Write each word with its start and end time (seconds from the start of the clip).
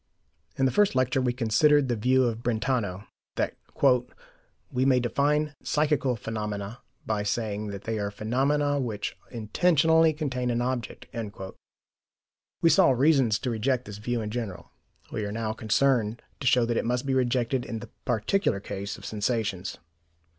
In 0.57 0.65
the 0.65 0.71
first 0.71 0.95
lecture 0.95 1.21
we 1.21 1.31
considered 1.31 1.87
the 1.87 1.95
view 1.95 2.23
of 2.23 2.41
Brentano, 2.41 3.05
that 3.35 3.55
"we 4.71 4.83
may 4.83 4.99
define 4.99 5.53
psychical 5.61 6.15
phenomena 6.15 6.81
by 7.05 7.21
saying 7.21 7.67
that 7.67 7.83
they 7.83 7.99
are 7.99 8.09
phenomena 8.09 8.79
which 8.79 9.15
intentionally 9.29 10.11
contain 10.11 10.49
an 10.49 10.59
object." 10.59 11.05
We 12.63 12.69
saw 12.71 12.89
reasons 12.89 13.37
to 13.37 13.51
reject 13.51 13.85
this 13.85 13.99
view 13.99 14.21
in 14.21 14.31
general; 14.31 14.71
we 15.11 15.23
are 15.23 15.31
now 15.31 15.53
concerned 15.53 16.23
to 16.39 16.47
show 16.47 16.65
that 16.65 16.77
it 16.77 16.83
must 16.83 17.05
be 17.05 17.13
rejected 17.13 17.63
in 17.63 17.77
the 17.77 17.91
particular 18.03 18.59
case 18.59 18.97
of 18.97 19.05
sensations. 19.05 19.77